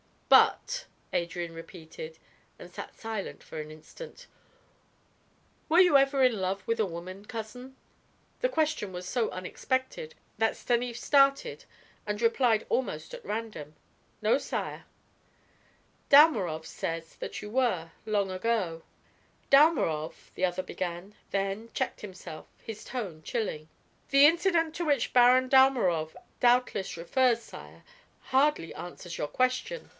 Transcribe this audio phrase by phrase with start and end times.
[0.29, 2.17] "'But'" Adrian repeated,
[2.57, 4.25] and sat silent for an instant.
[5.67, 7.75] "Were you ever in love with a woman, cousin?"
[8.39, 11.65] The question was so unexpected that Stanief started
[12.07, 13.75] and replied almost at random:
[14.21, 14.85] "No, sire."
[16.09, 18.83] "Dalmorov says that you were, long ago."
[19.51, 23.67] "Dalmorov," the other began, then checked himself, his tone chilling.
[24.09, 27.83] "The incident to which Baron Dalmorov doubtless refers, sire,
[28.21, 29.89] hardly answers your question.